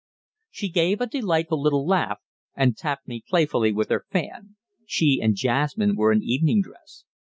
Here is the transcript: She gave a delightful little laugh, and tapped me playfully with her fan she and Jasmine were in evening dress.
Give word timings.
She 0.49 0.69
gave 0.69 0.99
a 0.99 1.05
delightful 1.05 1.61
little 1.61 1.85
laugh, 1.85 2.21
and 2.55 2.75
tapped 2.75 3.07
me 3.07 3.23
playfully 3.29 3.71
with 3.71 3.89
her 3.89 4.07
fan 4.09 4.55
she 4.87 5.19
and 5.21 5.35
Jasmine 5.35 5.95
were 5.95 6.11
in 6.11 6.23
evening 6.23 6.63
dress. 6.63 7.03